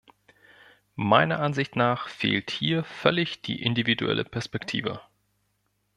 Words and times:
Meiner 0.95 1.41
Ansicht 1.41 1.75
nach 1.75 2.09
fehlt 2.09 2.49
hier 2.49 2.83
völlig 2.83 3.43
die 3.43 3.61
individuelle 3.61 4.25
Perspektive. 4.25 4.99